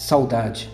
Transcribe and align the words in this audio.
Saudade. 0.00 0.70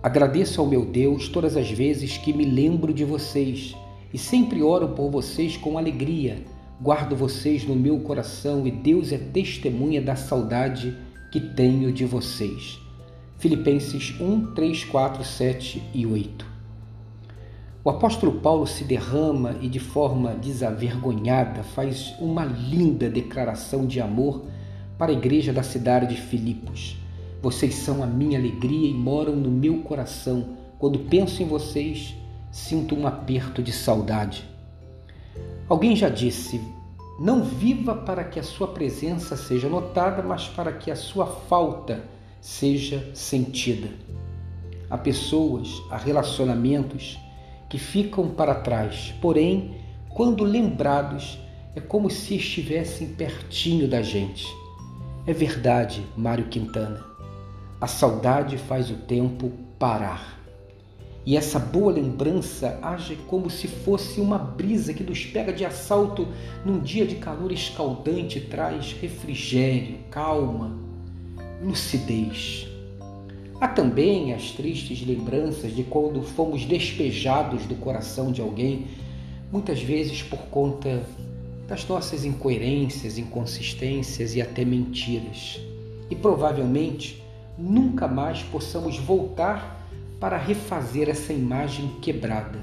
Agradeço 0.00 0.60
ao 0.60 0.68
meu 0.68 0.86
Deus 0.86 1.28
todas 1.28 1.56
as 1.56 1.68
vezes 1.68 2.16
que 2.16 2.32
me 2.32 2.44
lembro 2.44 2.94
de 2.94 3.04
vocês 3.04 3.74
e 4.12 4.18
sempre 4.18 4.62
oro 4.62 4.90
por 4.90 5.10
vocês 5.10 5.56
com 5.56 5.76
alegria. 5.76 6.44
Guardo 6.80 7.16
vocês 7.16 7.66
no 7.66 7.74
meu 7.74 7.98
coração 7.98 8.68
e 8.68 8.70
Deus 8.70 9.10
é 9.10 9.18
testemunha 9.18 10.00
da 10.00 10.14
saudade 10.14 10.96
que 11.32 11.40
tenho 11.40 11.92
de 11.92 12.04
vocês. 12.04 12.78
Filipenses 13.36 14.14
1, 14.20 14.54
3, 14.54 14.84
4, 14.84 15.24
7 15.24 15.82
e 15.92 16.06
8. 16.06 16.46
O 17.82 17.90
apóstolo 17.90 18.34
Paulo 18.40 18.64
se 18.64 18.84
derrama 18.84 19.56
e, 19.60 19.68
de 19.68 19.80
forma 19.80 20.36
desavergonhada, 20.36 21.64
faz 21.64 22.14
uma 22.20 22.44
linda 22.44 23.10
declaração 23.10 23.84
de 23.84 24.00
amor 24.00 24.44
para 24.96 25.10
a 25.10 25.14
igreja 25.16 25.52
da 25.52 25.64
cidade 25.64 26.14
de 26.14 26.20
Filipos. 26.20 27.02
Vocês 27.44 27.74
são 27.74 28.02
a 28.02 28.06
minha 28.06 28.38
alegria 28.38 28.88
e 28.88 28.94
moram 28.94 29.36
no 29.36 29.50
meu 29.50 29.82
coração. 29.82 30.56
Quando 30.78 31.00
penso 31.00 31.42
em 31.42 31.46
vocês, 31.46 32.14
sinto 32.50 32.94
um 32.94 33.06
aperto 33.06 33.62
de 33.62 33.70
saudade. 33.70 34.48
Alguém 35.68 35.94
já 35.94 36.08
disse: 36.08 36.58
não 37.20 37.44
viva 37.44 37.96
para 37.96 38.24
que 38.24 38.40
a 38.40 38.42
sua 38.42 38.68
presença 38.68 39.36
seja 39.36 39.68
notada, 39.68 40.22
mas 40.22 40.48
para 40.48 40.72
que 40.72 40.90
a 40.90 40.96
sua 40.96 41.26
falta 41.26 42.02
seja 42.40 43.10
sentida. 43.12 43.90
Há 44.88 44.96
pessoas, 44.96 45.82
há 45.90 45.98
relacionamentos 45.98 47.18
que 47.68 47.76
ficam 47.76 48.30
para 48.30 48.54
trás, 48.54 49.14
porém, 49.20 49.82
quando 50.08 50.44
lembrados, 50.44 51.38
é 51.76 51.80
como 51.82 52.08
se 52.08 52.36
estivessem 52.36 53.08
pertinho 53.08 53.86
da 53.86 54.00
gente. 54.00 54.46
É 55.26 55.34
verdade, 55.34 56.02
Mário 56.16 56.46
Quintana. 56.46 57.12
A 57.80 57.86
saudade 57.86 58.56
faz 58.56 58.90
o 58.90 58.94
tempo 58.94 59.50
parar. 59.78 60.40
E 61.26 61.36
essa 61.36 61.58
boa 61.58 61.90
lembrança 61.90 62.78
age 62.82 63.16
como 63.26 63.48
se 63.48 63.66
fosse 63.66 64.20
uma 64.20 64.36
brisa 64.36 64.92
que 64.92 65.02
nos 65.02 65.24
pega 65.24 65.52
de 65.52 65.64
assalto 65.64 66.28
num 66.64 66.78
dia 66.78 67.06
de 67.06 67.16
calor 67.16 67.50
escaldante 67.50 68.40
traz 68.40 68.92
refrigério, 68.92 69.98
calma, 70.10 70.76
lucidez. 71.62 72.68
Há 73.58 73.68
também 73.68 74.34
as 74.34 74.50
tristes 74.50 75.06
lembranças 75.06 75.74
de 75.74 75.82
quando 75.82 76.22
fomos 76.22 76.66
despejados 76.66 77.64
do 77.64 77.76
coração 77.76 78.30
de 78.30 78.42
alguém, 78.42 78.86
muitas 79.50 79.80
vezes 79.80 80.22
por 80.22 80.40
conta 80.50 81.02
das 81.66 81.88
nossas 81.88 82.26
incoerências, 82.26 83.16
inconsistências 83.16 84.34
e 84.34 84.42
até 84.42 84.62
mentiras. 84.62 85.58
E 86.10 86.14
provavelmente 86.14 87.23
nunca 87.58 88.08
mais 88.08 88.42
possamos 88.42 88.98
voltar 88.98 89.80
para 90.20 90.36
refazer 90.36 91.08
essa 91.08 91.32
imagem 91.32 91.88
quebrada. 92.00 92.58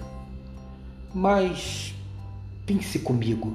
Mas 1.13 1.93
pense 2.65 2.99
comigo, 2.99 3.53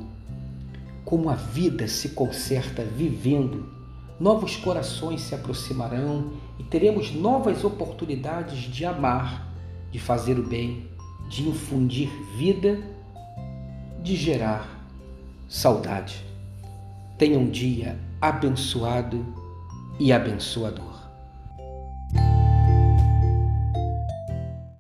como 1.05 1.31
a 1.31 1.35
vida 1.35 1.89
se 1.89 2.11
conserta 2.11 2.83
vivendo, 2.83 3.69
novos 4.19 4.57
corações 4.57 5.23
se 5.23 5.35
aproximarão 5.35 6.33
e 6.59 6.65
teremos 6.65 7.13
novas 7.13 7.65
oportunidades 7.65 8.61
de 8.63 8.85
amar, 8.85 9.53
de 9.91 9.99
fazer 9.99 10.39
o 10.39 10.43
bem, 10.43 10.89
de 11.29 11.49
infundir 11.49 12.11
vida, 12.37 12.81
de 14.03 14.17
gerar 14.17 14.69
saudade. 15.49 16.25
Tenha 17.19 17.39
um 17.39 17.49
dia 17.49 17.99
abençoado 18.21 19.25
e 19.99 20.13
abençoador. 20.13 21.06